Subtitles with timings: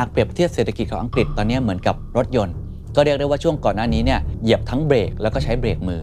[0.00, 2.54] ากเปรียบเทียบเศรษฐกิจของอังกฤษตอนนี้เหมือนกับรถยนต์
[2.96, 6.00] ก็เรียกได้ว่าช่วงก่อนหน้านี้เนี่ยเหยียบทั้งเบรกแล้วก็ใช้เบรกมือ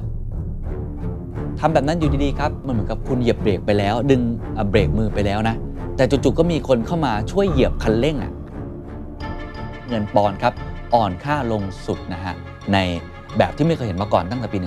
[1.60, 4.22] ทำแบบนั้นอยู่ดีๆครับมันเหมือนกับคุณเหยียบเบรกไปแล้ว ดึง
[4.70, 5.56] เบรกมือไปแล้วนะ
[5.96, 8.32] แต่จู่ๆก็มีคนเข้ามาช่วยเหยียบคันเร่งอะ่ะ
[9.88, 10.54] เงินปอนครับ
[10.94, 12.34] อ่อนค่าลงสุดนะฮะ
[12.74, 12.78] ใน
[13.38, 14.64] แบบที่ไม่เคยเห็นมาก่อนตั้งแต่ปี 1985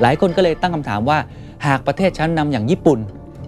[0.00, 1.18] หลายคนก็เลยตั้งคำถามว่า
[1.66, 2.98] หากประเทศชั้นนำอย่างญี่ปุ่น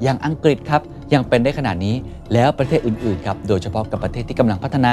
[0.03, 0.83] อย่างอังกฤษครับ
[1.15, 1.95] ยังเป็นได้ขนาดนี้
[2.33, 4.93] แล้วประเทศอื่นๆครับโดยเฉพาะกับประเทศที่กำลังพัฒนา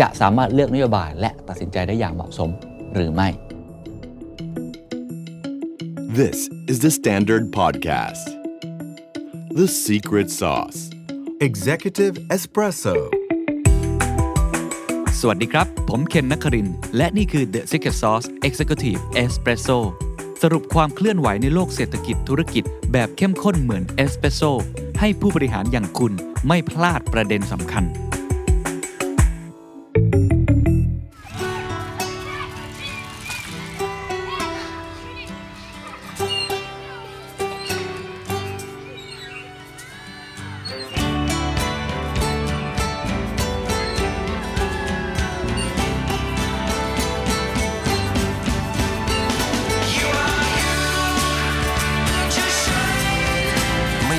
[0.00, 2.50] จะสามารถเลือกนโยบายและตัดสินใจได้อย่างเหมาะสม
[2.94, 3.28] หรือไม่
[6.20, 6.38] This
[6.70, 8.24] is the Standard Podcast.
[9.60, 10.78] The Secret Sauce.
[11.48, 12.96] Executive Espresso
[15.20, 19.78] สวัสดีครับ ผมเคนนักคริน และนี่คือ The Secret Sauce Executive Espresso
[20.42, 24.42] สรุปความเคลื่อนไหวในโลกเศรษฐกิจธุรกิจแบบเข้มข้นเหมือนเอสเปรสโซ
[25.00, 26.12] ให้ผู้บริหารอย่างคุณ
[26.48, 27.84] ไม่พลาดประเด็นสำคัญ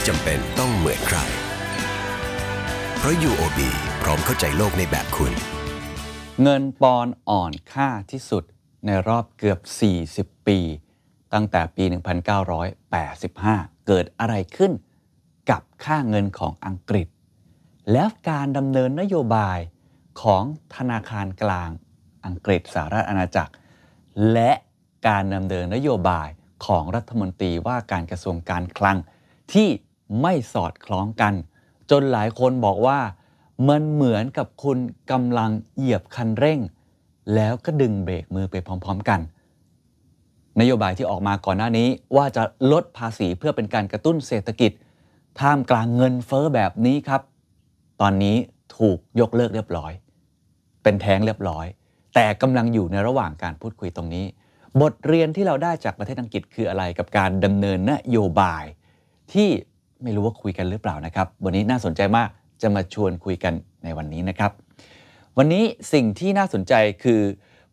[0.08, 1.18] จำเป็นต้องเหมือนใคร
[2.98, 3.60] เพราะ UOB
[4.02, 5.34] พร้อมเข้าใจโลกในแบบคุณ
[6.42, 8.44] เงินปอนอ่อนค่าที่สุด
[8.86, 9.60] ในรอบเกือบ
[10.04, 10.60] 40 ปี
[11.34, 14.72] ตั้งแต่ปี 1985 เกิดอะไรขึ้น
[15.50, 17.08] กับค่าเงินของอังกฤษ
[17.92, 19.60] แล้วการดำเนินนโยบาย
[20.22, 20.44] ของ
[20.76, 21.70] ธนาคารกลาง
[22.26, 23.54] อังกฤษสหรัฐอาณาจักร
[24.34, 24.52] และ
[25.08, 26.28] การดำเนินนโยบาย
[26.66, 28.98] ของรัฐมนตรีว่าการกระทรวงการคลัง
[29.54, 29.68] ที่
[30.22, 31.34] ไม่สอดคล้องกัน
[31.92, 33.00] จนหลายคนบอกว่า
[33.70, 34.78] มันเหมือนกับคุณ
[35.12, 36.60] กำลังเหยียบคันเร่ง
[37.36, 39.20] แล้วก็ดึงเบรกมือไปพร้อม ๆ กัน
[40.60, 44.72] นโยบายที่ออกมาก่อนหน้านี้ว่าจะลดภาษีเพื่อเป็นการกระตุ้นเศรษฐกิจ
[45.40, 47.22] ท่ามกลางเงินเฟ้อแบบนี้ครับ
[48.02, 48.38] ตอนนี้
[48.78, 49.92] ถูกยกเลิกเรียบร้อย
[50.84, 51.66] เป็นแท้งเรียบร้อย
[52.16, 54.26] แต่กำลังอยู่ในระหว่างการพูดคุยตรงนี้
[54.82, 58.64] บทเรียนที่เราได้จากประเทศอังกฤษคืออะไรกับการดำเนินนโยบาย
[59.34, 59.50] ที่
[60.04, 62.30] ไม่รู้ว่าคุยกันหรือเปล่านะครับ วันนี้น่าสนใจมาก
[62.62, 63.54] จะมาชวนคุยกัน
[63.84, 64.52] ในวันนี้นะครับ
[65.38, 65.64] วันนี้
[65.94, 67.22] สิ่งที่น่าสนใจคือ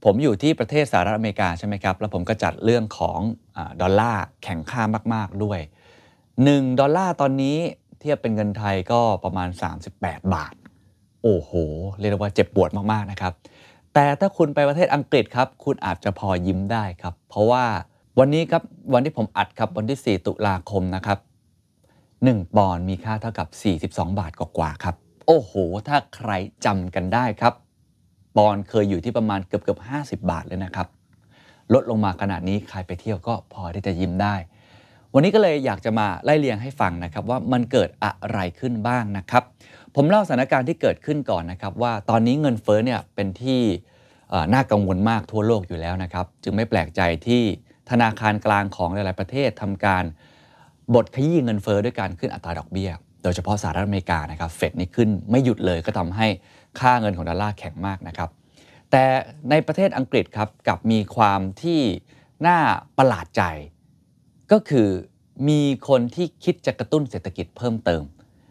[0.05, 3.21] ผมอยู่ที่ประเทศสหรัฐอเมริกาใช่ไหมครับ แล้วผมก็จัดเรื่องของ
[3.57, 4.83] อดอลลาร์แข็งค่า
[5.15, 5.61] มาก ๆด้วย
[6.21, 7.57] 1 ดอลลาร์ตอนนี้
[8.01, 9.49] เทียบเป็นเงินไทยก็ประมาณ
[9.91, 10.55] 38 บาท
[11.23, 11.51] โอ้โห
[11.99, 13.33] เรียกว่าเจ็บปวดมาก ๆ นะครับ
[13.95, 17.65] แต่ถ้าคุณไปประเทศอังกฤษครับ คุณอาจจะพอยิ้มได้ครับ เพราะว่า
[18.19, 18.63] วันนี้ครับ
[18.95, 21.19] วันที่ผมอัดครับวันที่ 4 ตุลาคมนะครับ
[22.33, 23.49] 1 ปอนด์มีค่าเท่ากับ
[23.91, 24.95] 42 บาทกว่าๆครับ
[25.27, 25.53] โอ้โห
[25.89, 26.31] ถ้าใคร
[26.65, 27.55] จำกันได้ครับ
[28.37, 30.89] ปอนด์เคยอยู่ที่ประมาณเกือบเกือบ50 บาทเลยนะครับ
[31.75, 34.35] ลดลงมาขนาดนี้ใครไปเที่ยวก็พอที่จะยิ้มได้
[35.15, 39.43] วันนี้ก็เลยอยากจะมาไล่เรียงให้ฟังนะครับว่ามันเกิดอะไรขึ้นบ้างนะครับ
[39.95, 43.61] ผมเล่าสถานการณ์ที่เกิดขึ้นก่อนนะครับ ว่าตอนนี้เงินเฟ้อเนี่ยเป็นที่
[44.55, 47.43] น่ากังวลมากทั่วโลกอยู่แล้วนะครับ จึงไม่แปลกใจที่
[47.91, 50.05] ธนาคารกลางของหลาย ๆ ประเทศทำการ
[50.95, 52.91] บทขยี้เงินเฟ้อด้วยการขึ้นอัตราดอกเบี้ย
[53.23, 56.27] โดยเฉพาะสหรัฐอเมริกานะครับเฟดนี่ขึ้นไม่หยุดเลยก็ทำให้
[56.81, 58.29] ค่าเงินของดอลลาร์แข็งมากนะครับ
[58.91, 59.05] แต่
[59.51, 61.81] ในประเทศอังกฤษครับกับมีความที่
[62.47, 62.59] น่า
[62.99, 63.43] ประหลาดใจ
[64.53, 64.89] ก็คือ
[65.49, 68.03] มีคนที่คิดจะกระตุ้นเศรษฐกิจเพิ่มเติม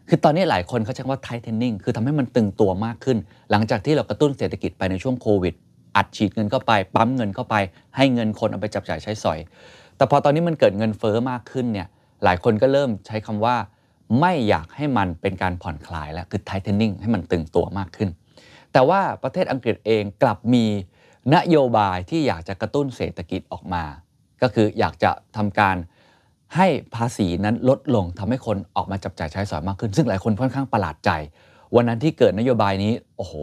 [0.08, 3.18] คือตอนนี้หลายคนเขาใช้คำว่า tightening คือทำให้มันตึงตัวมากขึ้น
[3.50, 5.54] หลังจากที่เรากระตุ้นเศรษฐกิจไปในช่วงโควิด
[5.96, 7.54] อัดฉีดเงินเข้าไป ปั๊มเงินเข้าไป
[7.96, 9.38] ให้เงินคนเอาไปจับจ่ายใช้สอย
[9.96, 11.86] แต่พอตอนนี้มันเกิดเงินเฟ้อมากขึ้นเนี่ย
[12.24, 13.56] หลายคนก็เริ่มใช้คำว่า
[14.20, 18.08] ไม่อยากให้มันเป็นการผ่อนคลายแล้วคือ tightening ให้มันตึงตัวมากขึ้น
[18.72, 20.64] แต่ว่าประเทศอังกฤษเองกลับมี
[21.34, 23.84] นโยบายที่อยากจะกระตุ้นเศรษฐกิจออกมา
[24.42, 25.76] ก็คืออยากจะทำการ
[26.56, 31.10] ให้ภาษีนั้นลดลงทำให้คนออกมาจับจ่ายใช้สอยมากขึ้น ซึ่งหลายคนค่อนข้างประหลาดใจ
[31.74, 33.34] วันนั้นที่เกิดนโยบายนี้โอ้โห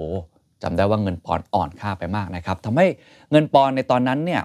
[0.63, 2.87] จำได้ว่าเงินปอนอ่อนค่าไปมากนะครับทำให้
[3.31, 4.41] เงินปอนในตอนนั้นเนี่ย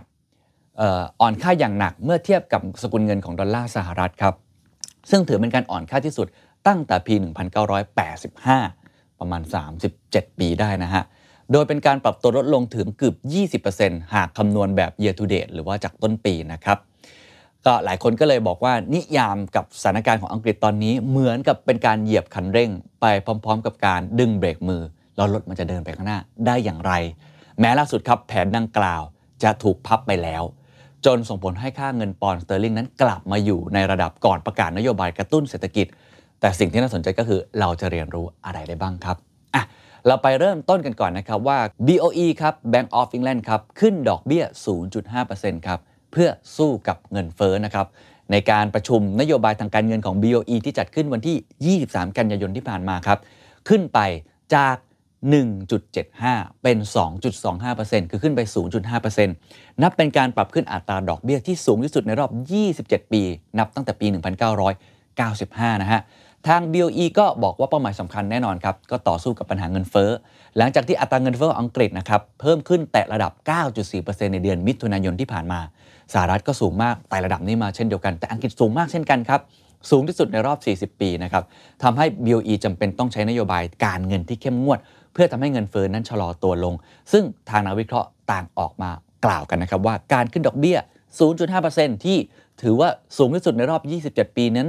[0.80, 4.34] อ่อนค่าอย่างหนักเมื่อเทียบกับสกุลเงินของดอลลาร์สหรัฐครับ
[5.10, 6.26] ซึ่งถือเป็นการอ่อนค่าที่สุด
[6.66, 7.14] ตั้งแต่ปี
[8.36, 9.42] 1985 ประมาณ
[9.90, 11.04] 37 ปีได้นะฮะ
[11.52, 13.12] โดยเป็นการปรับตัวลดลงถึงเกือ
[13.60, 16.78] บ 20%หากคำนวณแบบ year to date หรือว่าจากต้นปีนะครับ
[17.66, 22.70] ก็หลายคนก็เลยบอกว่านิยามกับสถานการณ์ของอังกฤษตอนนี้เหมือนกับเป็นการเหยียบคันเร่ง
[23.00, 24.82] ไปพร้อม ๆ กับการดึงเบรกมือ
[25.16, 26.92] แล้วรถมันจะเดินไปข้างหน้าได้อย่างไร
[27.60, 29.02] แม้ล่าสุดครับแผนดังกล่าว
[29.42, 30.42] จะถูกพับไปแล้ว
[31.06, 35.86] จนส่งผลให้ค่าเงินปอนด์สเตอร์ลิงนั้นกลับมาอยู่ในระดับก่อนประกาศนโยบายกระตุ้นเศรษฐกิจ
[36.40, 39.16] แต่สิ่งที่น่าสนใจก็คือเราจะเรียนรู้อะไรได้บ้างครับ
[39.54, 39.62] อะ
[40.06, 44.44] เราไปเริ่มต้นกันก่อนนะครับว่า BOE ครับ Bank of England ครับขึ้นดอกเบี้ย
[45.04, 45.78] 0.5%ครับ
[46.12, 47.86] เพื่อสู้กับเงินเฟ้อนะครับ
[48.32, 53.18] ในการประชุมนโยบายทางการเงินของ BOE ที่จัดขึ้นวันที่ 23 กันยายนที่ผ่านมาครับ
[53.68, 53.98] ขึ้นไป
[54.54, 54.76] จาก
[55.32, 56.78] 1.75 เป็น
[57.44, 58.40] 2.25%คือขึ้นไป
[58.90, 59.26] 0.5%
[59.82, 62.30] นับเป็นการปรับขึ้นอัตราดอกเบี้ยที่สูงที่สุดในรอบ
[62.72, 63.22] 27 ปี
[63.58, 64.06] นับตั้งแต่ปี
[65.14, 66.00] 1995 นะฮะ
[66.46, 70.10] ทาง BOE ก็บอกว่าเป้าหมายสำคัญแน่นอนครับ ก็ต่อสู้กับปัญหาเงินเฟ้อ
[70.56, 73.32] หลังจากที่อัตราเงินเฟ้ออังกฤษนะครับ เพิ่มขึ้นแตะระดับ
[73.82, 75.60] 9.4%ในเดือนมิถุนายนที่ผ่านมา
[76.12, 79.40] สหรัฐก็สูงมากไต่ระดับนี้มาเช่นเดียวกัน แต่อังกฤษสูงมากเช่นกันครับ
[79.90, 81.44] สูงที่สุดในรอบ 40 ปีนะครับ
[81.82, 84.78] ทำให้ BOE จำเป็นต้องใช้นโยบายการเงินที่เข้มงวด
[85.16, 86.74] เพื่อทำให้เงินเฟ้อนั้นชะลอตัวลง
[87.12, 88.90] ซึ่งทางนักวิเคราะห์ต่างออกมา
[89.24, 90.78] กล่าวกันนะครับว่าการขึ้นดอกเบี้ย
[91.40, 92.18] 0.5%ที่
[92.62, 93.82] ถือว่าสูงที่สุดในรอบ
[94.12, 94.68] 27 ปีนั้น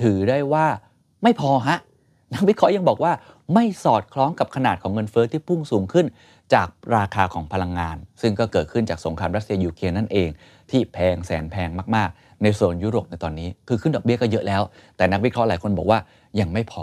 [0.00, 0.66] ถือได้ว่า
[1.22, 1.78] ไม่พอฮะ
[2.34, 3.12] นักวิเคราะห์ยังบอกว่า
[3.54, 6.06] ไม่สอดคล้องกับขนาดของเงินเฟ้อที่พุ่งสูงขึ้น
[6.54, 10.28] จากราคาของพลังงาน ซึ่งก็เกิดขึ้นจากสงครามรัสเซียยูเครนนั่นเอง
[10.70, 14.62] ที่แพงแสนแพงมากๆ ในโซนยุโรปในตอนนี้ คือขึ้นดอกเบี้ยก็เยอะแล้ว
[14.96, 15.98] แต่นักวิเคราะห์หลายคนบอกว่า
[16.40, 16.82] ยังไม่พอ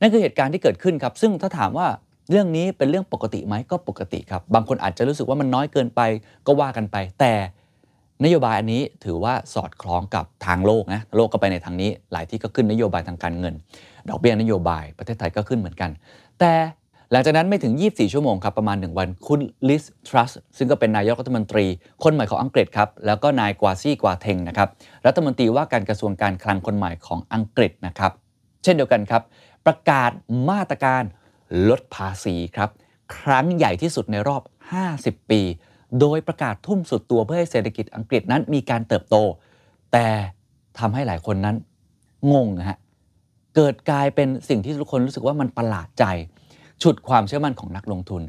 [0.00, 1.86] นั่นคือเหตุการณ์ที่เกิดขึ้นครับ ซึ่งถ้าถามว่า
[2.30, 6.00] เรื่องนี้เป็นเรื่องปกติไหมก็ปกติครับ บางคนอาจจะรู้สึกว่ามันน้อยเกินไป
[6.46, 7.32] ก็ว่ากันไป แต่
[8.24, 13.54] นโยบายอันนี้ถือว่าสอดคล้องกับทางโลกนะโลกก็ไปในทางนี้ หลายที่ก็ขึ้นนโยบายทางการเงิน
[14.08, 15.90] ดอกเบี้ยนโยบายประเทศไทยก็ขึ้นเหมือนกัน
[16.40, 16.52] แต่
[17.12, 21.66] หลังจากนั้นไม่ถึง 24 ชั่วโมงครับ ประมาณ 1 วันคุณลิสทรัสซึ่งก็เป็นนายกรัฐมนตรี
[22.04, 24.68] คนใหม่ของอังกฤษครับ แล้วก็นายกวาซี่กวาเทงนะครับ
[25.06, 28.12] รัฐมนตรีว่าการกระทรวงการคลังคนใหม่ของอังกฤษนะครับ
[28.62, 29.22] เช่นเดียวกันครับ
[29.66, 30.10] ประกาศ
[30.50, 31.02] มาตรการ
[31.68, 32.70] ลดภาษีครับ
[33.16, 34.42] ครั้งใหญ่ที่สุดในรอบ
[34.86, 35.40] 50 ปี
[36.00, 39.16] โดยประกาศทุ่มสุดตัวเพื่อให้เศรษฐกิจอังกฤษนั้นมีการเติบโต
[39.92, 40.06] แต่
[40.78, 41.56] ทำให้หลายคนนั้น
[42.32, 42.78] งงนะฮะ
[43.56, 46.04] เกิดกลายเป็นสิ่งที่ทุกคนรู้สึกว่ามันประหลาดใจ
[46.82, 48.22] ฉุดความเชื่อมั่นของนักลงทุน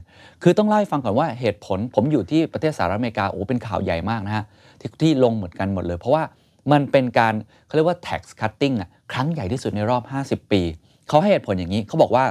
[0.44, 4.44] คือต้องเล่าให้ฟังก่อนว่าเหตุผลผมอยู่ที่ประเทศสหรัฐอเมริกาโอ้เป็นข่าวใหญ่มากนะฮะ
[4.80, 6.24] ที่ที่ลงเหมือนกันหมดเลย เพราะว่า
[6.72, 7.34] มันเป็นการ
[7.66, 10.04] เขาเรียกว่า tax cutting อะครั้งใหญ่ที่สุดในรอบ
[10.44, 10.62] 50 ปี
[11.08, 12.26] เขาให้เหตุผลอย่างนี้เขาบอกว่า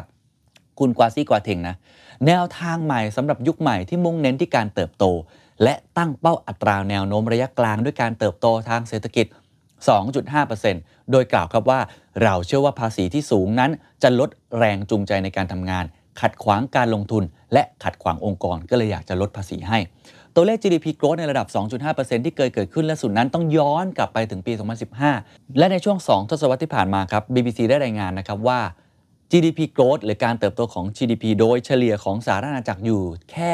[0.79, 1.75] คุณกวาซี่กวาเทงนะ
[2.27, 5.05] แนวทางใหม่สำหรับยุคใหม่ที่มุ่งเน้นที่การเติบโต
[5.63, 9.27] และตั้งเป้าอัตราแนวโน้มระยะกลางด้วยการเติบโตทางเศรษฐกิจ
[9.99, 11.81] 2.5%โดยกล่าวครับว่า
[12.23, 13.71] เราเชื่อว่าภาษีที่สูงนั้น
[14.03, 15.85] จะลดแรงจูงใจในการทำงาน
[16.21, 19.79] ขัดขวางการลงทุน และขัดขวางองค์กรก็เลยอยากจะลดภาษีให้
[20.35, 21.47] ตัวเลข GDP growth ในระดับ
[21.87, 24.53] 2.5%ที่เคยเกิดขึ้นและสุดนั้นต้องย้อนกลับไปถึงปี
[25.05, 28.61] 2015 และในช่วง 2 ทศวรรษที่ผ่านมาครับ BBC ได้รายงานนะครับว่า
[29.33, 33.53] GDP growth หรือการเติบโตของ GDP โดยเฉลี่ยของสหรัฐอาณาจักรอยู่แค่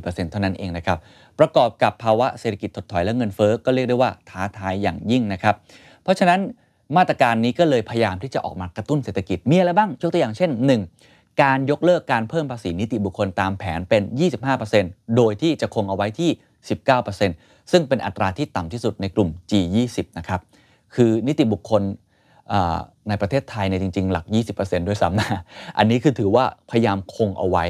[0.00, 0.98] 1.4%เท่านั้นเองนะครับ
[1.38, 5.54] ประกอบกับภาวะเศรษฐกิจถดถอยและเงินเฟ้อก็เรียกได้ว่าท้าทายอย่างยิ่งนะครับ
[6.02, 6.40] เพราะฉะนั้น
[6.96, 10.50] มาตรการนี้ก็เลยพยายามที่จะออกมากระตุ้นเศรษฐกิจ มีอะไรบ้าง ยกตัวอย่างเช่น
[10.96, 11.42] 1.
[11.42, 14.02] การยกเลิกการเพิ่มภาษีนิติบุคคลตามแผนเป็น
[14.58, 16.30] 25%โดยที่จะคงเอาไว้ที่
[17.00, 20.40] 19%ซึ่งเป็นอัตราที่ต่ำที่สุดในกลุ่ม G20 นะครับ
[20.94, 21.82] คือนิติบุคคล
[23.08, 24.24] ในประเทศไทยในจริง ๆ หลัก
[24.56, 25.28] 20%ด้วยซ้ำนะ
[25.78, 27.64] อันนี้คือถือว่าพยายามคงเอาไว้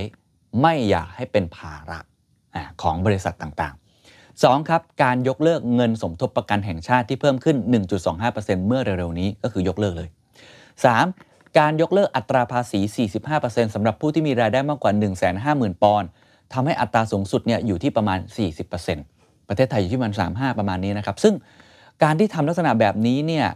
[0.62, 1.98] ไม่อยากให้เป็นภาระ
[2.82, 3.82] ของบริษัทต่างๆ
[4.50, 4.69] 2.
[4.69, 7.56] ครับ การยกเลิกเงินสมทบประกันแห่งชาติที่เพิ่มขึ้น
[8.12, 10.08] 1.25%เมื่อเร็วๆนี้ก็คือยกเลิกเลย
[10.82, 11.58] 3.
[11.58, 12.80] การยกเลิกอัตราภาษี
[13.32, 14.92] 45%สำหรับผู้ที่มีรายได้มากกว่า
[15.38, 16.08] 150,000 ปอนด์
[16.52, 18.19] ทำให้อัตราสูงสุดเนี่ยอยู่ที่ประมาณ
[18.84, 21.34] 40%ประเทศไทยอยู่ที่ประมาณ35 ประมาณนี้นะครับ ซึ่ง
[22.02, 23.46] การที่ทำลักษณะแบบนี้เนี่ย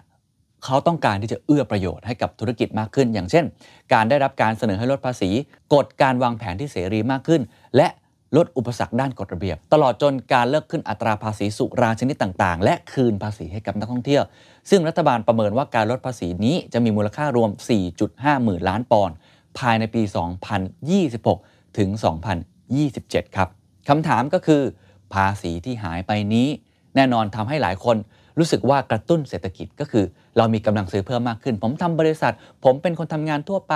[0.67, 3.45] เขาต้องการที่จะเอื้อประโยชน์ให้กับธุรกิจมากขึ้น อย่างเช่น
[3.93, 5.31] การได้รับการเสนอให้ลดภาษี
[5.75, 7.43] กฎการวางแผนที่เสรีมากขึ้น
[7.77, 7.89] และ
[8.37, 14.23] ลดอุปสรรคด้านกฎระเบียบ ตลอดจนการเลิกขึ้นอัตราภาษีสุราชนิดต่างๆ และคืนภาษีให้กับนักท่องเที่ยว
[14.71, 17.51] ซึ่งรัฐบาลประเมินว่าการลดภาษีนี้จะมีมูลค่ารวม
[17.97, 19.17] 4.5 หมื่นล้านปอนด์
[19.59, 20.03] ภายในปี
[21.11, 21.89] 2026 ถึง
[22.63, 23.49] 2027 ครับ
[23.89, 24.63] คำถามก็คือ
[25.15, 26.49] ภาษีที่หายไปนี้
[26.97, 27.97] แน่นอนทำให้หลายคน
[28.39, 30.05] รู้สึกว่ากระตุ้นเศรษฐกิจก็คือ
[30.37, 32.33] เรามีกำลังซื้อเพิ่มมากขึ้น ผมทำบริษัท
[32.65, 33.75] ผมเป็นคนทำงานทั่วไป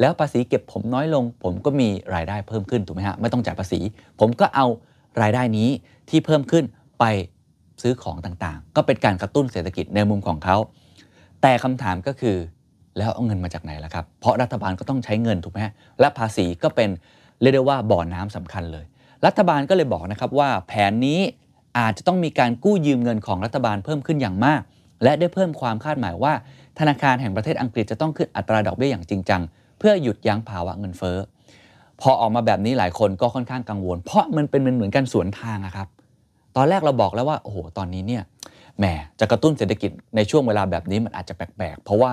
[0.00, 3.80] แล้วภาษีเก็บผมน้อยลง ผมก็มีรายได้เพิ่มขึ้นถูกไหมฮะไม่ต้องจ่ายภาษี
[4.20, 4.66] ผมก็เอา
[5.22, 5.68] รายได้นี้
[6.10, 6.64] ที่เพิ่มขึ้น
[7.00, 7.04] ไป
[7.82, 10.56] ซื้อของต่างๆ ก็เป็นการกระตุ้นเศรษฐกิจในมุมของเขา
[11.42, 12.36] แต่คำถามก็คือ
[12.98, 15.60] แล้วเอาเงินมาจากไหนล่ะครับ เพราะรัฐบาลก็ต้องใช้เงินถูกไหม
[16.00, 16.88] และภาษีก็เป็น
[17.40, 18.84] เรียกได้ว่าบ่อน้ำสำคัญเลย
[19.26, 21.20] รัฐบาลก็เลยบอกนะครับว่าแผนนี้
[21.78, 24.60] อาจจะต้องมีการกู้ยืมเงินของรัฐบาลเพิ่มขึ้นอย่างมาก
[25.02, 26.32] และได้เพิ่มความคาดหมายว่า
[26.78, 29.42] ธนาคารแห่งประเทศอังกฤษจะต้องขึ้นอัตราดอกเบี้ยอย่างจริงจัง
[29.78, 31.18] เพื่อหยุดยั้งภาวะเงินเฟ้อ
[32.00, 35.88] พอออกมาแบบนี้หลายคนก็ค่อนข้างกังวล เพราะมันเป็นเหมือนกันสวนทางครับ
[36.56, 38.22] ตอนแรกเราบอกแล้วว่าโอ้โหตอนนี้เนี่ย
[38.78, 38.84] แหม
[39.20, 42.12] จะกระตุ้นเศรษฐกิจในช่วงเวลาแบบนี้มันอาจจะแปลกๆ เพราะว่า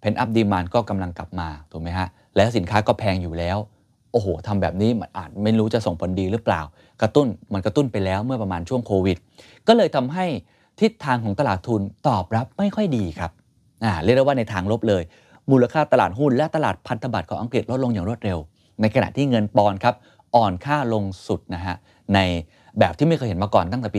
[0.00, 3.58] เพนอัพดีมานก็กำลังกลับมาถูกไหมฮะและสินค้าก็แพงอยู่แล้ว
[4.12, 6.60] โอ้โหทำแบบนี้มันอาจไม่รู้จะส่งผลดีหรือเปล่า
[7.02, 9.16] กระตุ้นมันกระตุ้นไปแล้วเมื่อประมาณช่วงโควิด
[9.68, 10.26] ก็เลยทำให้
[10.80, 13.30] ทิศทางของตลาดทุนตอบรับไม่ค่อยดีครับ
[13.84, 15.02] อ่าเรียกได้ว่าในทางลบเลย
[15.50, 18.38] มูลค่าตลาดหุ้นและตลาดพันธบัตรของอังกฤษลดลงอย่างรวดเร็ว
[18.80, 19.94] ในขณะที่เงินปอนด์ครับ
[20.34, 21.76] อ่อนค่าลงสุดนะฮะ
[22.14, 22.18] ใน
[22.78, 23.98] แบบที่ไม่เคยเห็นมาก่อนตั้งแต่ปี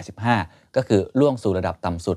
[0.00, 2.16] 1985 ก็คือร่วงสู่ระดับต่ำสุด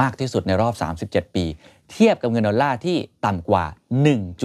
[0.00, 0.74] มากที่สุดในรอบ
[1.06, 1.44] 37 ปี
[1.90, 2.96] เทียบกับเงินดอลลาร์ที่
[3.26, 3.64] ต่ำกว่า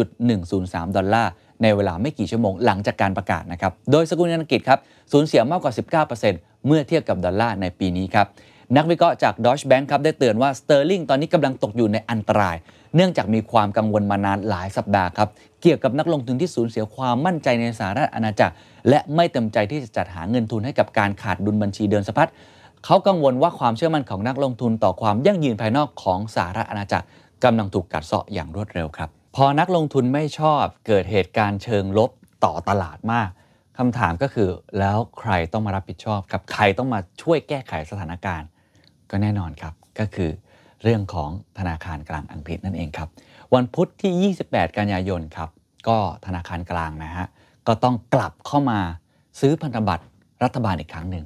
[0.07, 1.31] 1.103 ดอลลาร์
[1.63, 4.79] ในเวลาไม่กี่ชั่วโมงหลังจากการประกาศนะครับ โดยสกุลเงินอังกฤษครับ
[5.11, 5.73] สูญเสียมากกว่า
[6.17, 8.27] 19%เมื่อเทียบกับดอลลาร์ในปีนี้ครับ
[8.77, 12.55] นักวิเคราะห์จาก Deutsche Bank ครับได้เตือนว่าสเตอร์ลิงตอนนี้กำลังตกอยู่ในอันตราย
[12.95, 15.29] เนื่องจากมีความกังวลมานานหลายสัปดาห์ครับ
[15.61, 18.53] เกี่ยวกับนักลงทุนที่สูญเสียความมั่นใจในสหรัฐอาณาจักร
[18.89, 22.29] และไม่เต็มใจที่จะจัดหาเงินทุนให้กับการขาดดุลบัญชีเดินสะพัด
[22.85, 27.05] เขากังวลว่าความเชื่อมั่นของนักลงทุนต่อความยั่งยืนภายนอกของสหรัฐอาณาจักร
[27.43, 32.11] กำลังถูกกัดเซาะอย่างรวดเร็วครับ พอนักลงทุนไม่ชอบเกิดเหตุการณ์เชิงลบ
[32.45, 33.29] ต่อตลาดมาก
[33.77, 38.47] คำถามก็คือแล้วใครต้องมารับผิดชอบครับใครต้องมาช่วยแก้ไขสถานการณ์
[39.11, 40.31] ก็แน่นอนครับก็คือ
[40.83, 43.09] เรื่องของธนาคารกลางอังกฤษนั่นเองครับ
[43.53, 45.49] วันพุธที่ 28 กันยายนครับ
[45.87, 47.27] ก็ธนาคารกลางนะฮะ
[47.67, 48.79] ก็ต้องกลับเข้ามา
[49.39, 50.05] ซื้อพันธบัตร
[50.43, 51.25] รัฐบาลอีกครั้งหนึ่ง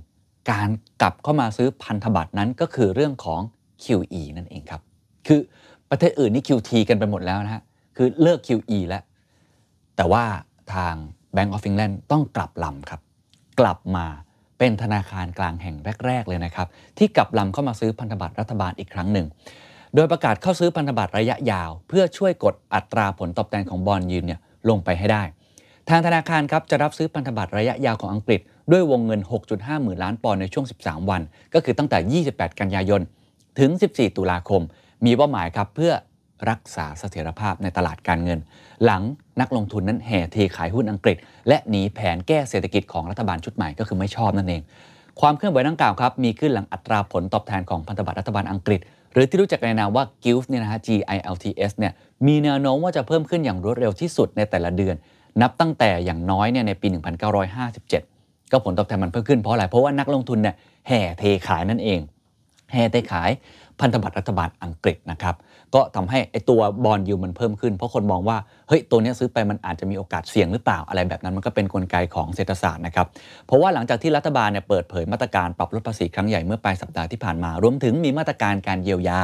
[0.51, 0.69] การ
[1.01, 3.41] กลับเข้ามาซื้อพันธบัตรนั้นก็คือเรื่องของ
[3.83, 4.81] QE นั่นเองครับ
[5.27, 5.39] คือ
[5.89, 7.63] ประเทศอื่นนี่ QT กันไปหมดแล้วนะฮะ
[7.97, 9.03] คือเลิก QE แล้ว
[9.95, 10.23] แต่ว่า
[10.73, 10.95] ทาง
[11.35, 13.01] Bank of England ต้องกลับลำครับ
[13.59, 14.05] กลับมา
[14.59, 19.27] เป็นธนาคารกลางแห่งแรก ๆ เลยนะครับ ที่กลับลำเข้ามาซื้อพันธบัตรรัฐบาลอีกครั้งหนึ่ง
[19.95, 25.23] โดยประกาศเข้าซื้อพันธบัตรระยะยาว เพื่อช่วยกดอัตราผลตอบแทนของบอลยืนเนี่ยลงไปให้ได้
[25.89, 29.21] ทางธนาคารครับจะรับซื้อพันธบัตรระยะยาวของอังกฤษ ด้วยวงเงิน
[29.51, 31.21] 6.5 หมื่นล้านปอนด์ในช่วง 13 วัน
[31.53, 33.01] ก็คือตั้งแต่ 28 กันยายน
[33.59, 34.62] ถึง 14 ตุลาคม
[35.05, 35.91] มีเป้าหมายครับเพื่อ
[36.50, 38.39] รักษาเสถียรภาพในตลาดการเงิน
[38.83, 39.01] หลัง
[39.41, 44.62] นักลงทุนนั้นแห่เทขายหุ้นอังกฤษ และหนีแผนแก้เศรษฐกิจของรัฐบาลชุดใหม่ก็คือไม่ชอบนั่นเอง
[45.21, 48.79] ความเคลื่อนไหวดังกล่าวครับมีขึ้นหลังอัตราผลตอบแทนของพันธบัตรรัฐบาลอังกฤษ
[49.13, 51.93] หรือที่รู้จักในนามว่า GILT เนี่ยนะฮะ GILTS เนี่ย
[52.27, 54.95] มีแนวโน้มว่าจะเพิ่มขึ้นอย่างรวดเร็วที่สุดในแต่ละเดือน
[55.41, 56.88] นับตั้งแต่อย่างน้อยเนี่ยในปี
[57.50, 60.55] 1957 ก็ผลตอบแทนมันเพิ่มขึ้นเพราะอะไรเพราะว่านักลงทุนเนี่ย
[60.88, 62.00] แห่เทขายนั่นเอง
[62.73, 63.29] แห่เทขาย
[63.79, 65.35] พันธบัตรรัฐบาลอังกฤษนะครับ
[65.75, 68.38] ก็ทำให้ไอตัวบอลยูมันเพิ่มขึ้น เพราะคนมองว่า
[68.68, 73.08] เฮ้ยตัวนี้ซื้อไปมันอาจจะมีโอกาสเสี่ยงหรือเปล่าอะไรแบบนั้นมันก็เป็นนกลไกของเศรษฐศาสตร์นะครับ
[73.48, 79.20] เพราะว่าหลังจากที่รัฐบาลเนี่ยเปิดเผยมาตรการปรับลดภาษีครั้งใหญ่เมื่อปลายสัปดาห์ที่ผ่านมารวมถึงมีมาตรการการเยียวยา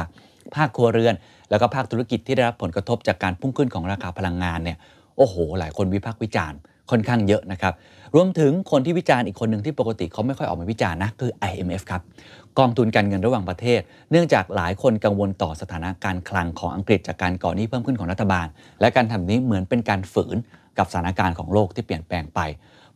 [0.54, 1.14] ภาคครัวเรือน
[1.50, 4.76] แล้วก็ภาคธุรกิจที่ได้รับผลกระทบจากการพุ่งขึ้นของราคาพลังงานเนี่ย
[5.16, 6.58] โอ้โห หลายคนวิพากษ์วิจารณ์
[6.90, 7.74] ค่อนข้างเยอะนะครับ
[8.14, 12.02] รวมถึงคนที่วิจารณ์อีกคนหนึ่งที่ปกติเขาไม่ค่อยออกมาวิจารณ์นะคือ IMF ครับ
[12.58, 13.80] กองทุนการเงินระหว่างประเทศ
[14.10, 18.46] เนื่องจากหลายคนกังวลต่อสถานะการคลังของอังกฤษจากการก่อหนี้เพิ่มขึ้นของรัฐบาล
[18.80, 20.36] และการทำนี้เหมือนเป็นการฝืน
[20.78, 22.40] กับสถานการณ์ของโลกที่เปลี่ยนแปลงไป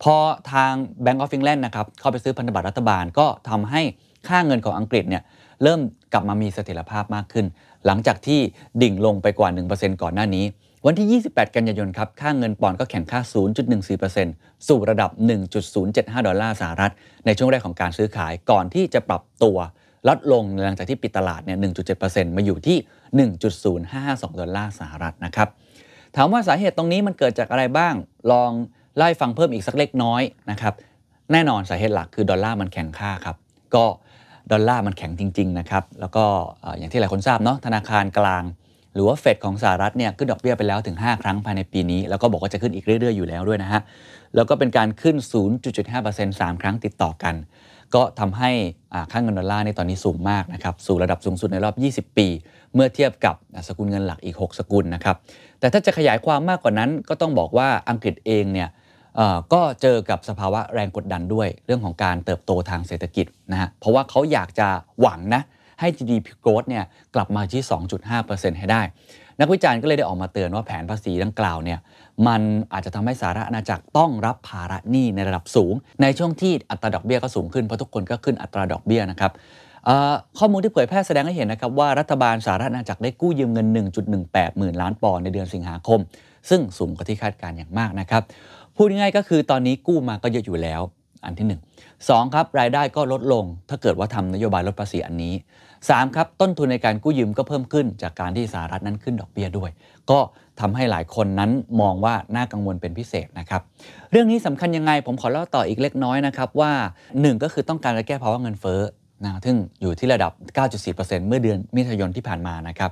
[0.03, 0.15] พอ
[0.53, 0.73] ทาง
[1.05, 3.83] Bank of England นะครับเข้าไปซื้อพันธบัตรรัฐบาลก็ทำให้
[4.29, 5.23] ค่าเงินของอังกฤษเนี่ย
[5.63, 5.81] เริ่ม
[6.13, 7.47] กลับมามีเสถียรภาพมากขึ้น
[7.87, 8.41] หลังจากที่
[8.83, 10.45] ดิ่งลงไปกว่า 1%ก่อนหน้านี้
[10.87, 13.21] วันที่ 28 กันยายนครับ ค่าเงินปอนด์ก็แข่งค่า
[13.95, 15.11] 0.14%สู่ระดับ
[15.69, 16.93] 1.075 ดอลลาร์สหรัฐ
[17.27, 19.57] ในช่วงแรกของการซื้อขายก่อนที่จะปรับตัว
[20.09, 21.59] ลดลงหลังจากที่ปิดตลาดเนี่ย
[21.97, 22.79] 1.7%มาอยู่ที่
[23.75, 25.49] 1.0552 ดอลลาร์สหรัฐนะครับ
[26.17, 27.95] ถามว่าสาเหตุตรงนี้มันเกิดจากอะไรบ้าง
[28.33, 28.51] ลอง
[28.97, 30.75] ไล่ฟังเพิ่มอีกสักเล็กน้อยนะครับ
[31.33, 33.37] แน่นอนสาเหตุหลักคือดอลลาร์มันแข็งค่าครับ
[33.75, 33.85] ก็
[34.53, 36.25] ดอลลาร์มันแข็งจริง ๆ นะครับ แล้วก็
[36.79, 38.45] อย่างที่หลายคนทราบเนาะธนาคารกลาง
[38.95, 43.81] หรือว่าเฟดของสหรัฐเนี่ยขึ้นดอกเบี้ยไปแล้วถึง 5 ครั้งภายในปีนี้ แล้วก็บอกว่าจะขึ้นอีกเรื่อยๆอยู่แล้วด้วยนะฮะ
[44.35, 45.17] แล้วก็เป็นการขึ้น
[45.79, 47.35] 0.75% 3 ครั้งติดต่อกัน
[47.95, 48.51] ก็ทำให้
[49.11, 51.71] ค่าเงินดอลลาร์ในตอนนี้สูงมากนะครับ สู่ระดับสูงสุดในรอ
[52.03, 52.27] บ 20 ปี
[52.75, 53.35] เมื่อเทียบกับ
[53.69, 55.17] สกุลเงินหลักอีก 6 สกุลนะครับ
[55.61, 58.69] แต่ถ้าจะขยายความมากกว่านั้น ก็ต้องบอกว่าอังกฤษเองเนี่ย
[59.53, 64.69] ก็เจอกับสภาวะแรงกดดันด้วยเรื่องของการเติบโตทางเศรษฐกิจนะฮะ เพราะว่าเขาอยากจะ
[65.01, 65.43] หวังนะ
[65.81, 67.63] ให้ GDP growth เนี่ยกลับมาที่
[68.11, 68.83] 2.5%ให้ได้
[69.41, 71.79] นักวิจารณ์ก็เลยได้ออกมาเตือนว่าแผนภาษีดังกล่าวเนี่ย
[72.27, 79.33] มันอาจจะทำให้สาธารณจักรต้องรับภาระหนี้ในระดับสูง ในช่วงที่อัตราดอกเบี้ยก็สูงขึ้นเพราะทุกคนก็ขึ้นอัตราดอกเบี้ยนะครับ
[80.39, 83.67] ข้อมูลที่เผยแพร่แสดงให้เห็นนะครับว่ารัฐบาลสาธารณจักรได้กู้ยืมเงิน
[84.13, 86.01] 1.18 หมื่นล้านปอนด์ในเดือนสิงหาคม
[86.51, 88.23] ซึ่งสูงกว่าที่คาดการณ์อย่างมากนะครับ
[88.77, 90.81] พูดง่ายๆก็คือตอนนี้กู้มาก็เยอะอยู่แล้ว
[91.27, 95.35] อันที่ 1 2 ครับรายได้ก็ลดลง ถ้าเกิดว่าทำนโยบายลดภาษีอันนี้
[95.75, 99.71] 3 ครับต้นทุนในการกู้ยืมก็เพิ่มขึ้น จากการที่สหรัฐนั้นขึ้นดอกเบี้ยด้วย
[100.11, 100.19] ก็
[100.61, 101.51] ทำให้หลายคนนั้น
[101.81, 103.63] มองว่าน่ากังวลเป็นพิเศษนะครับ
[104.11, 106.73] เรื่องนี้สำคัญยังไงผมขอเล่าต่ออีกเล็กน้อยนะครับว่า
[107.11, 108.81] 1 ก็คือต้องการจะแก้ภาวะเงินเฟ้อ
[109.27, 110.33] นะซึ่งอยู่ที่ระดับ
[110.79, 112.91] 9.4%เมื่อเดือนมิถุนายนที่ผ่านมานะครับ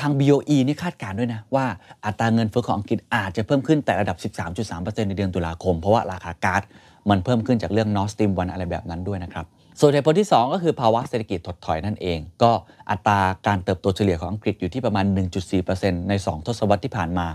[0.00, 1.66] ทาง BOE นี่คาดการณ์ด้วยนะ ว่า
[2.04, 4.16] อัตราเงินเฟ้อของอังกฤษอาจจะเพิ่มขึ้นแต่ระดับ
[4.62, 6.62] 13.3%ในเดือนตุลาคม เพราะว่าราคาก๊าซ
[7.10, 9.46] มันเพิ่มขึ้นจากเรื่อง Nord Stream 1อะไรแบบนั้นด้วยนะครับ
[9.80, 12.52] ส่วนเหตุผลที่ 2 ก็คือภาวะเศรษฐกิจถดถอยนั่นเอง ก็
[12.90, 15.04] อัตราการเติบโตเฉลี่ยของอังกฤษอยู่ที่ประมาณ
[15.58, 17.26] 1.4%ใน 2 ทศวรรษที่ผ่านมา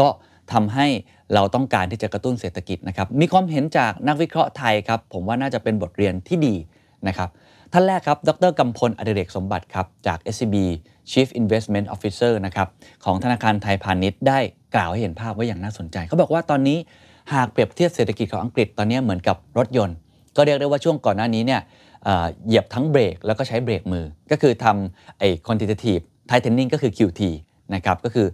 [0.00, 0.08] ก็
[0.52, 0.86] ทำให้
[1.34, 6.54] เราต้องการที่จะกระตุ้นเศรษฐกิจนะครับ มีความเห็นจากนักวิเคราะห์ไทยครับ ผมว่าน่าจะเป็นบทเรียนที่ดี
[7.08, 7.28] นะครับ
[7.72, 10.56] ท่านแรกครับ ดรกำพลอดิเรกสมบัติครับจาก SCB
[11.10, 12.68] Chief Investment Officer นะครับ
[13.04, 14.38] ของธนาคารไทยพาณิชย์ได้
[14.74, 16.78] กล่าวให้เห็นภาพไว้อย่างน่าสนใจ เขาบอกว่าตอนนี้
[17.34, 19.96] หากเปรียบเทียบเศรษฐกิจของอังกฤษตอนนี้เหมือนกับรถยนต์
[20.36, 21.60] ก็เรียกได้ว่าช่วงก่อนหน้านี้เนี่ย
[22.46, 27.20] เหยียบทั้งเบรกแล้วก็ใช้เบรกมือ ก็คือทำไอ้ quantitative tightening ก็คือ QT
[27.74, 28.26] นะครับก็คือ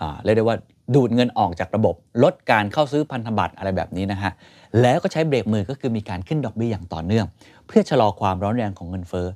[0.00, 0.56] อเรียกได้ว่า
[0.94, 4.32] ดูดเงินออกจากระบบ ลดการเข้าซื้อพันธบัตรอะไรแบบนี้นะฮะ
[4.80, 7.26] แล้วก็ใช้เบรกมือก็คือมีการขึ้นดอกเบี้ยอย่างต่อเนื่อง
[7.66, 9.26] เพื่อชะลอความร้อนแรงของเงินเฟ้อ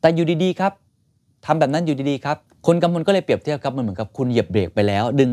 [0.00, 0.72] แต่อยู่ดีๆครับ
[1.46, 5.30] ทำแบบนั้นอยู่ดีๆครับคุณกำมลก็เลยเปรียบเทียบครับมันเหมือนกับคุณเหยียบเบรกไปแล้ว ดึง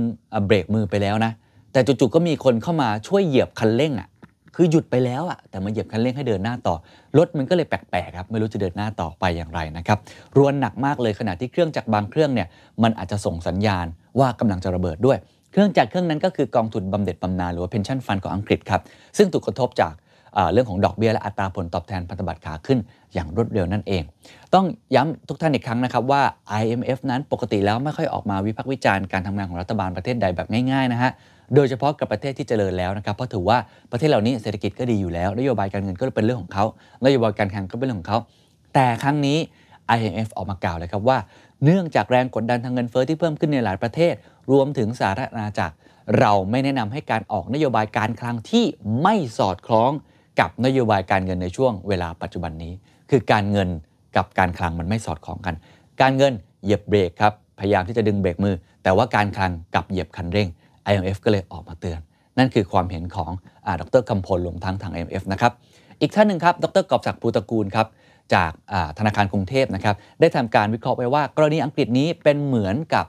[0.47, 1.31] เบรกมือไปแล้วนะ
[1.71, 4.09] แต่จู่ๆก็มีคนเข้ามาช่วยเหยียบคันเร่งอะ
[4.55, 6.75] คือหยุดไปแล้วอะแต่มาเหยียบคันเร่งให้เดินหน้าต่อ
[7.17, 9.97] รถมันก็เลยแปลกๆครับไม่รู้จะเดินหน้าต่อไปอย่างไรนะครับ
[10.37, 12.47] รวนหนักมากเลยขณะที่เครื่องจักรบางเครื่องเนี่ย
[12.83, 13.85] มันอาจจะส่งสัญญาณ
[14.19, 15.17] ว่ากำลังจะระเบิดด้วย
[15.55, 18.81] เครื่องจักรเครื่องนั้นก็คือกองทุนบำเหน็จบำนาญหรือว่า pension fund ของอังกฤษครับ
[19.17, 19.93] ซึ่งถูกกระทบจาก
[20.53, 22.79] เรื่องของดอกเบี้ยและอัตราผลตอบแทนพันธบัตรขาขึ้น
[23.13, 24.03] อย่างรวดเร็วนั่นเอง
[24.53, 26.21] ต้องย้ำทุกท่านอีกครั้งนะครับว่า
[26.61, 31.11] IMF นั้นปกติแล้วไม่ค่อยออกมาวิพากษ์วิจารณ์การทำงานของรัฐบาลประเทศใดแบบง่ายๆนะฮะ
[31.55, 33.57] โดยเฉพาะกับประเทศที่เจริญแล้วนะครับเพราะถือว่า
[33.91, 36.65] ประเทศเหล่านี้เศรษฐกิจก็ดีอยู่แล้วนโยบายการเงินก็เป็นเรื่องของเขา
[37.05, 38.19] นโยบายการคลังก็เป็นเรื่องของเขา
[38.73, 39.37] แต่ครั้งนี้
[39.97, 41.17] IMF ออกมากล่าวเลยครับว่า
[41.65, 44.13] เนื่องจากแรงกดดันทางเงินเฟ้อที่เพิ่มขึ้นในหลายประเทศ
[44.51, 45.75] รวมถึงสหรัฐอาณาจักร
[46.19, 48.65] เราไม่แนะนำให้การออกนโยบายการคลังที่
[49.01, 49.91] ไม่สอดคล้อง
[50.39, 52.73] กับนโยบายการเงินในช่วงเวลาปัจจุบันนี้
[53.09, 53.69] คือการเงิน
[54.15, 55.55] กับการคลังมันไม่สอดคล้องกัน
[56.01, 56.33] การเงิน
[56.63, 60.47] เหยียบเบรกครับพยายามที่จะดึงเบรกมือ แต่ว่าการคลังกับเหยียบคันเร่ง
[60.89, 61.99] IMF ก็เลยออกมาเตือน
[62.37, 63.31] นั่นคือความเห็นของ
[63.65, 65.51] อดรคำพลรวมทั้งทาง IMF นะครับ
[66.01, 67.87] อีกท่านหนึ่งครับดรกอบศักดิ์ภูตระกูลครับ
[68.33, 68.51] จาก
[68.99, 73.05] ธนาคารกรุงเทพนะครับได้ทำการวิเคราะห์ไว้ว่ากรณีอังกฤษนี้เป็นเหมือนกับ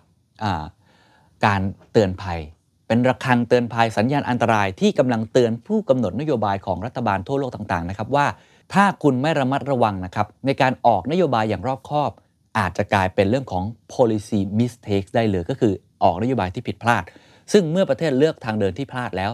[1.46, 1.60] การ
[1.92, 2.40] เตือนภัย
[2.86, 8.26] เป็นระฆังเตือนภัยสัญญาณอันตรายที่กำลังเตือนผู้กำหนดนโยบายของรัฐบาลทั่วโลกต่างๆนะครับว่า
[8.74, 12.10] ถ้าคุณไม่ระมัดระวังนะครับในการออกนโยบายอย่างรอบคอบ
[12.58, 17.02] อาจจะกลายเป็นเรื่องของ policy mistakes ได้เลยก็คือออกนโยบายที่ผิดพลาด
[17.52, 19.30] ซึ่งเมื่อประเทศเลือกทางเดินที่พลาดแล้ว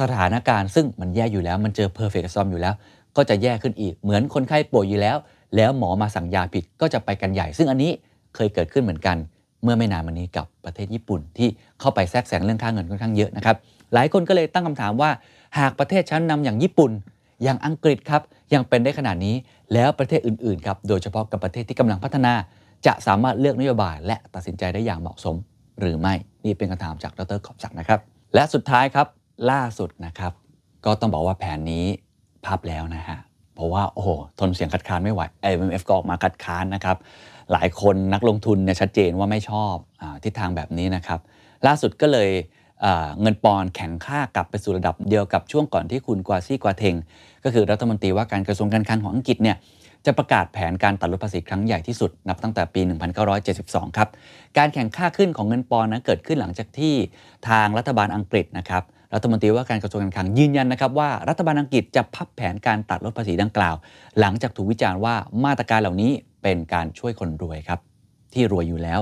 [0.00, 2.74] สถานการณ์ซึ่งมันแย่อยู่แล้วมันเจอ perfect storm อยู่แล้ว
[3.16, 5.16] ก็จะแย่ขึ้นอีกเหมือนคนไข้ป่วยอยู่แล้ว
[5.56, 7.90] แล้วหมอมาสั่งยาผิดก็จะไปกันใหญ่ ซึ่งอันนี้
[8.34, 9.16] เคยเกิดขึ้นเหมือนกัน
[9.62, 11.48] เมื่อไม่นานมานี้กับประเทศญี่ปุ่นที่
[11.80, 13.56] เข้าไปแทรกแซงเรื่องค่าเงินค่อนข้างเยอะนะครับ
[13.94, 15.10] หลายคนก็เลยตั้งคำถามว่า
[15.58, 16.92] หากประเทศชั้นนำอย่างญี่ปุ่น
[17.42, 18.22] อย่างอังกฤษครับ
[18.54, 19.34] ยังเป็นได้ขนาดนี้
[19.72, 22.32] แล้วประเทศอื่นๆครับโดยเฉพาะกับประเทศที่กำลังพัฒนา
[22.86, 25.36] จะสามารถเลือกนโยบาย และตัดสินใจได้อย่างเหมาะสม
[25.80, 28.00] หรือไม่นี่เป็นคำถามจากดรขอบศักดิ์นะครับ
[28.34, 29.06] และสุดท้ายครับ
[29.50, 30.32] ล่าสุดนะครับ
[30.84, 31.84] ก็ต้องบอกว่าแผนนี้
[32.46, 33.18] พับแล้วนะฮะ
[33.54, 36.96] เพราะว่าโอ้โหทนเสียงคัดค้านไม่ไหว IMF ก็ออกมาคัดค้านนะครับ
[37.52, 41.20] หลายคนนักลงทุนเนี่ยชัดเจนว่าไม่ชอบอทิศทางแบบนี้นะครับ
[41.66, 42.30] ล่าสุดก็เลย
[43.20, 46.94] เงินปอนแข็งค่ากลับไปสู่ระดับเดียวกับช่วงก่อนที่คุณกวาซี่กวาเทง
[47.44, 49.56] ก็คือรัฐมนตรีว่าการกระทรวงการคลังของอังกฤษเนี่ย
[50.06, 52.80] จะประกาศแผนการตัดลดภาษีครั้งใหญ่ที่สุดนับตั้งแต่ปี
[53.38, 54.08] 1972 ครับ
[54.58, 56.94] การแข่งค่าขึ้นของเงินปอนด์นั้นเกิดขึ้นหลังจากที่
[57.48, 58.82] ทางรัฐบาลอังกฤษนะครับ
[59.14, 63.74] รัฐมนตรีว่าการกระทรวงการคลังยืนยันนะครับว่ารัฐบาลอังกฤษจะพับแผนการตัดลดภาษีดังกล่าว
[64.20, 67.80] หลังจากถูกวิจารณ์ว่ามาตรการเหล่านี้เป็นการช่วยคนรวยครับ
[68.34, 69.00] ที่รวยอยู่แล้ว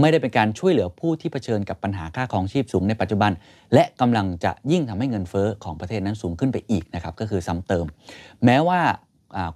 [0.00, 3.32] ไม่ได้เป็นการช่วยเหลือผู้ที่เผชิญกับปัญหาค่าของชีพสูงในปัจจุบัน
[3.74, 7.86] และกำลังจะยิ่งทำให้เงินเฟ้อของประเทศนั้นสูงขึ้นไปอีกนะครับก็คือซ้ำเติม
[8.44, 8.80] แม้ว่า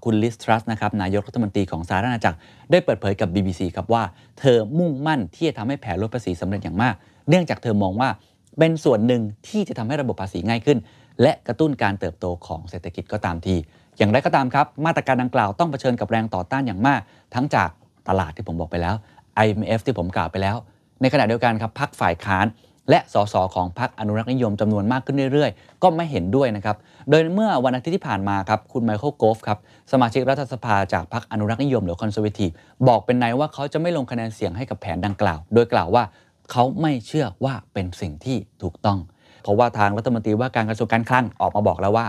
[0.04, 2.38] คุณลิสทรัสนะครับนายกรัฐมนตรีของสหรัฐอาณาจักร
[2.70, 4.02] ได้เปิดเผยกับ BBC ครับว่า
[4.38, 6.94] เธอมุ่งมั่นที่จะทำให้แผนลดภาษีสำเร็จอย่างมาก
[7.28, 8.08] เนื่องจากเธอมองว่า
[8.59, 10.79] เป็นส่วนหนึ่งที่จะทำให้ระบบภาษีง่ายขึ้น
[11.23, 13.57] และกระตุ้นการเติบโตของเศรษฐกิจก็ตามที
[13.99, 17.01] อย่างไรก็ตามครับ มาตรการดังกล่าวต้องเผชิญกับแรงต่อต้านอย่างมาก
[17.35, 17.68] ทั้งจาก
[18.09, 18.94] ตลาดที่ผมบอกไปแล้ว
[19.44, 20.57] IMF ที่ผมกล่าวไปแล้ว
[21.01, 22.47] ในขณะเดียวกันครับพรรคฝ่ายค้าน
[22.90, 26.77] และสสของพรรคอนุรักษ์นิยมจำนวนมากขึ้นเรื่อยๆ ก็ไม่เห็นด้วยนะครับ
[27.11, 29.59] โดยเมื่อวันอาทิตย์ที่ผ่านมาครับคุณไมเคิลโกฟครับ
[29.92, 32.50] สมาชิกรัฐสภาจากพรรคอนุรักษ์นิยมหรือ Conservative
[32.88, 36.03] บอกเป็นนัยว่าเขาจะไม่ลงคะแนนเสียงให้กับแผนดังกล่าว โดยกล่าวว่า
[36.50, 38.98] เขาไม่เชื่อว่าเป็นสิ่งที่ถูกต้อง
[39.42, 42.06] เพราะว่าทางรัฐมนตรีว่าการกระทรวงการคลังออกมาบอกแล้วว่า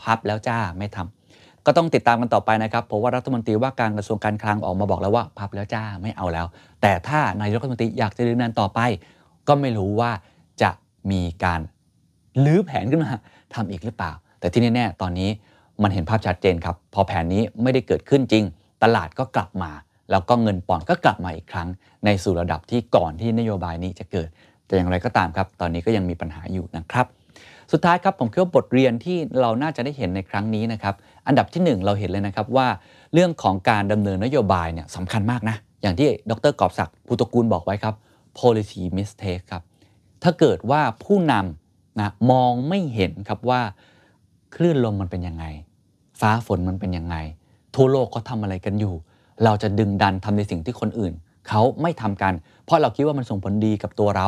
[0.00, 6.46] พับแล้วจ้าไม่ทำก็ต้องติดตามกันต่อไปนะครับเพราะว่ารัฐมนตรีว่าการกระทรวงการคลังออกมาบอกแล้วว่า พับแล้วจ้าไม่เอาแล้ว
[6.82, 8.80] แต่ถ้านายกรัฐมนตรีอยากจะดำเนินต่อไป
[9.48, 10.10] ก็ไม่รู้ว่า
[10.62, 10.70] จะ
[11.10, 11.60] มีการ
[12.44, 13.10] ลื้อแผนขึ้นมา
[13.54, 15.30] ทำอีกหรือเปล่า แต่ที่แน่ๆตอนนี้
[15.82, 18.44] มันเห็นภาพชัดเจนครับ พอแผนนี้ไม่ได้เกิดขึ้นจริง
[18.82, 19.70] ตลาดก็กลับมา
[20.10, 21.68] แล้วก็เงินปอนด์ก็กลับมาอีกครั้ง
[22.04, 24.28] ในสู่ระดับที่ก่อนที่นโยบายนี้จะเกิด
[24.66, 27.06] แต่อย่างไรก็ตามครับ ตอนนี้ก็ยังมีปัญหาอยู่นะครับ
[27.72, 30.94] สุดท้ายครับผมคิดว่าบทเรียนที่เราน่าจะได้เห็นในครั้งนี้นะครับ
[31.26, 32.66] อันดับที่ 1 เราเห็นเลยนะครับว่า
[33.14, 37.94] เรื่องของการดำเนินนโยบายเนี่ยสำคัญมากนะ อย่างที่ดรกอบศักดิ์ภูตกูลบอกไว้ครับ
[38.38, 39.62] policy mistake ครับ
[40.22, 43.60] ถ้าเกิดว่าผู้นำนะมองไม่เห็นครับว่า
[44.54, 45.44] คลื่นลมมันเป็นยังไง
[46.20, 47.16] ฟ้าฝนมันเป็นยังไง
[47.74, 48.94] ทั่วโลกเขาทำอะไรกันอยู่
[49.44, 51.12] เราจะดึงดันทำในสิ่งที่คนอื่น
[51.48, 52.32] เขาไม่ทำกัน
[52.64, 54.26] เพราะเราคิดว่ามันส่งผลดีกับตัวเรา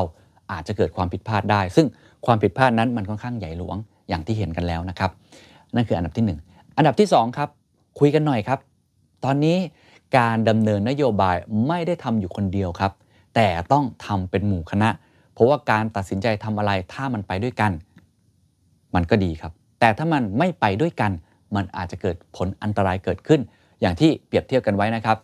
[0.52, 1.86] อาจจะเกิดความผิดพลาดได้ ซึ่ง
[2.26, 3.76] ความผิดพลาดนั้นมันค่อนข้างใหญ่หลวง
[4.08, 5.10] อย่างที่เห็นกันแล้วนะครับ
[5.74, 7.48] นั่นคืออันดับที่ 1 อันดับที่2ครับ
[7.98, 8.58] คุยกันหน่อยครับ
[9.24, 9.56] ตอนนี้
[10.18, 11.36] การดำเนินนโยบาย
[11.68, 12.92] ไม่ได้ทำอยู่คนเดียวครับ
[13.34, 14.88] แต่ต้องทำเป็นหมู่คณะ
[15.34, 17.72] เพราะว่าการตัดสินใจทำอะไรถ้ามันไปด้วยกัน
[18.94, 21.12] มันก็ดีครับ แต่ถ้ามันไม่ไปด้วยกัน
[21.56, 23.40] มันอาจจะเกิดผลอันตรายเกิดขึ้น
[23.82, 25.16] อย่างที่เปรียบเทียบกันไว้นะครับ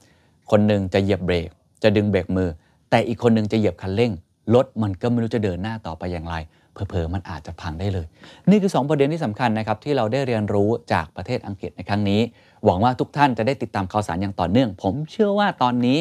[0.50, 1.48] คนหนึ่งจะเหยียบเบรก
[1.82, 2.48] จะดึงเบรกมือ
[2.90, 4.12] แต่อีกคนหนึ่งจะเหยียบคันเร่ง
[4.54, 6.34] รถมันก็ไม่รู้จะเดินหน้าต่อไปอย่างไร
[6.72, 8.06] เผลอๆมันอาจจะพังได้เลย
[8.50, 12.20] นี่คือ 2 ประเด็นที่สำคัญนะครับที่เราได้เรียนรู้จากประเทศอังกฤษในครั้งนี้
[12.64, 15.98] หวังว่าทุกท่านจะได้ติดตามข่าวสารอย่างต่อเนื่อง ผมเชื่อว่าตอนนี้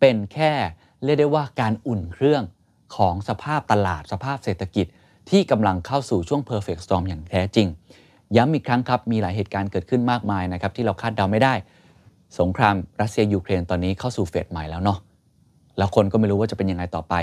[0.00, 0.52] เป็นแค่
[1.04, 2.42] เรียกได้ว่าการอุ่นเครื่อง
[2.96, 4.86] ของสภาพตลาดสภาพเศรษฐกิจ
[5.30, 7.68] ที่กำลังเข้าสู่ช่วง perfect storm อย่างแท้จริง
[8.36, 11.54] ย้ำอีกครั้งครับมีหลายเหตุการณ์เกิดขึ้นมากมายนะครับที่เราคาดเดาไม่ได้
[12.38, 14.98] สงครามรัสเซียยูเครนตอนนี้เข้าสู่เฟสใหม่แล้วเนาะ
[15.78, 17.14] แล้วคนก็ไม่รู้ว่าจะเป็นยังไงต่อไป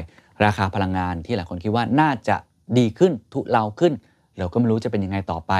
[0.45, 2.35] ราคาพลังงานที่หลายคนคิดว่าน่าจะ
[2.77, 3.93] ดีขึ้นทุเลาขึ้น
[4.37, 5.53] เราก็ไม่รู้จะเป็นยังไงต่อไป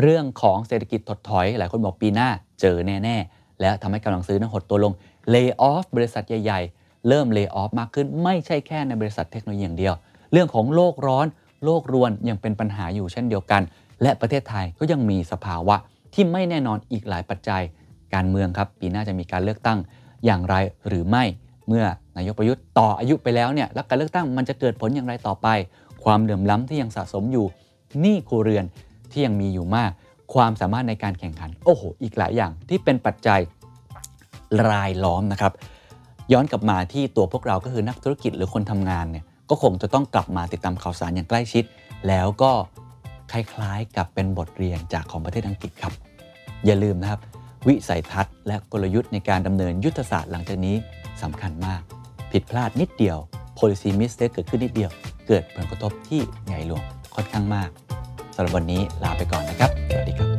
[0.00, 2.28] เรื่องของเศรษฐกิจถดถอย หลายคนบอกปีหน้า
[2.60, 4.92] เจอแน่ ๆ แล้วทำให้กำลังซื้อนั้นหดตัวลง
[5.34, 9.94] lay off บริษัทใหญ่ ๆ เริ่ม lay off มากขึ้น ไม่ใช่แค่ในบริษัทเทคโนโลยีอย่างเดียว
[10.32, 11.26] เรื่องของโลกร้อน
[11.64, 13.62] โลกรวนยังเป็นปัญหาอยู่เช่นเดียวกัน
[14.02, 15.76] และประเทศไทยก็ยังมีสภาวะ
[16.14, 17.62] ที่ไม่แน่นอนอีกหลายปัจจัย
[18.14, 19.78] การเมืองครับ ปีหน้าจะมีการเลือกตั้ง
[20.24, 20.54] อย่างไร
[20.88, 21.24] หรือไม่
[21.68, 21.84] เมื่อ
[22.16, 25.48] นายกประยุทธ์ต่ออายุไปแล้วเนี่ยแล้วการเลือกตั้งมันจะเกิดผลอย่างไรต่อไป
[26.04, 27.46] ความเหลื่อมล้ำที่ยังสะสมอยู่
[28.00, 28.64] หนี้ครัวเรือน
[29.10, 29.90] ที่ยังมีอยู่มาก
[30.34, 33.40] ความสามารถในการแข่งขัน โอ้โห อีกหลายอย่างที่เป็นปัจจัย
[34.68, 35.52] รายล้อมนะครับ
[36.32, 41.64] ย้อนกลับมาที่ตัวพวกเราก็คือนักธุรกิจหรือคนทำงานเนี่ยก็คงจะต้องกลับมาติดตามข่าวสารอย่างใกล้ชิด
[42.08, 42.52] แล้วก็
[43.32, 45.92] คล้ายๆกับเป็นบทเรียนจากของประเทศอังกฤษครับ
[46.66, 47.20] อย่าลืมนะครับ
[47.68, 50.76] วิสัยทัศน์ และกลยุทธ์ในการดำเนินยุทธศาสตร์หลังจากนี้
[51.22, 51.80] สำคัญมาก
[52.32, 53.18] ผิดพลาดนิดเดียว
[53.58, 54.90] policy mistake เกิดขึ้นนิดเดียว
[55.28, 56.82] เกิดผลกระทบที่ใหญ่หลวง
[57.14, 57.70] ค่อนข้างมาก
[58.34, 60.29] สำหรับวันนี้ลาไปก่อนนะครับ สวัสดีครับ